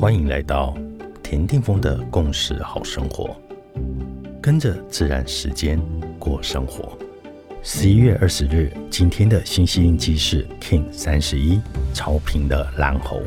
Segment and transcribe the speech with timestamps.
[0.00, 0.74] 欢迎来到
[1.22, 3.36] 田定峰的共识好生活，
[4.40, 5.78] 跟着自然时间
[6.18, 6.96] 过生活。
[7.62, 11.60] 十一月二十日，今天的星系印记是 King 三十一
[11.92, 13.20] 超频的蓝猴。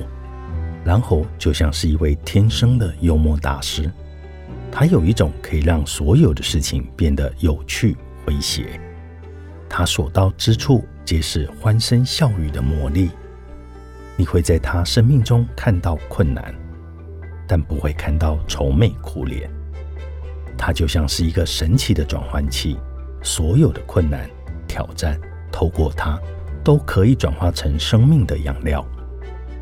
[0.85, 3.87] 蓝猴就像是一位天生的幽默大师，
[4.71, 8.81] 他有一种可以让所有的事情变得有趣诙谐。
[9.69, 13.11] 他所到之处皆是欢声笑语的魔力。
[14.15, 16.53] 你会在他生命中看到困难，
[17.47, 19.49] 但不会看到愁眉苦脸。
[20.57, 22.77] 它就像是一个神奇的转换器，
[23.21, 24.29] 所有的困难、
[24.67, 25.19] 挑战，
[25.51, 26.19] 透过它
[26.63, 28.85] 都可以转化成生命的养料，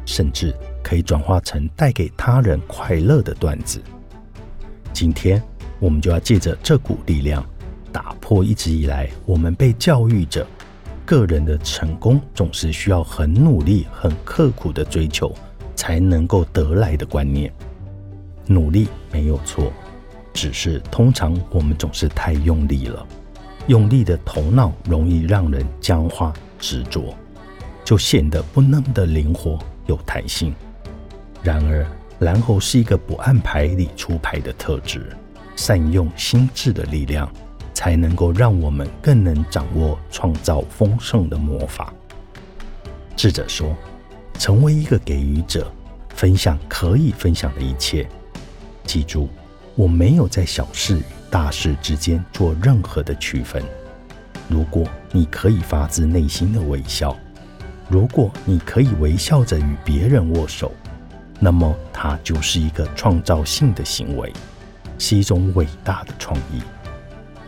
[0.05, 0.53] 甚至
[0.83, 3.81] 可以转化成带给他人快乐的段子。
[4.93, 5.41] 今天，
[5.79, 7.43] 我们就要借着这股力量，
[7.91, 10.45] 打破一直以来我们被教育着。
[11.03, 15.35] 个人的成功总是需要很努力、很刻苦的追求
[15.75, 17.51] 才能够得来的观念。
[18.53, 19.71] 努力没有错，
[20.33, 23.05] 只是通常我们总是太用力了，
[23.67, 27.15] 用力的头脑容易让人僵化执着，
[27.83, 30.53] 就显得不那么的灵活有弹性。
[31.41, 31.85] 然而，
[32.19, 35.15] 蓝猴是一个不按牌理出牌的特质，
[35.55, 37.31] 善用心智的力量。
[37.73, 41.91] 才能够让我们更能掌握创造丰盛的魔法。
[43.15, 43.75] 智者说
[44.37, 45.71] ：“成为一个给予者，
[46.09, 48.07] 分享可以分享的一切。
[48.91, 49.29] 记住，
[49.75, 53.63] 我没有在小事与大事之间做任何的区分。
[54.49, 57.17] 如果你可以发自内心的微笑，
[57.87, 60.73] 如果你可以微笑着与别人握手，
[61.39, 64.33] 那么它就是一个创造性的行为，
[64.99, 66.61] 是一种伟大的创意。”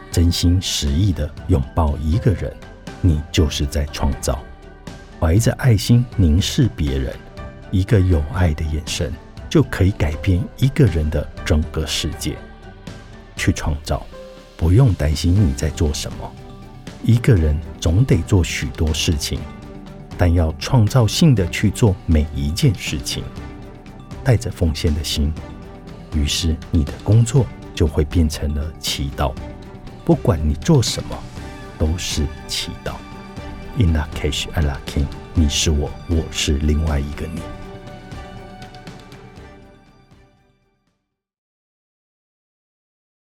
[0.09, 2.55] 真心实意的拥抱一个人，
[3.01, 4.41] 你就是在创造。
[5.19, 7.13] 怀着爱心凝视别人，
[7.69, 9.11] 一个有爱的眼神
[9.49, 12.37] 就可以改变一个人的整个世界。
[13.35, 14.05] 去创造，
[14.55, 16.31] 不用担心你在做什么。
[17.03, 19.39] 一个人总得做许多事情，
[20.17, 23.23] 但要创造性的去做每一件事情，
[24.23, 25.33] 带着奉献的心，
[26.15, 29.33] 于是你的工作就会变成了祈祷。
[30.05, 31.17] 不管你做什么，
[31.77, 32.93] 都是祈祷。
[33.77, 37.41] In la case, I la king，你是我，我是另外一个你。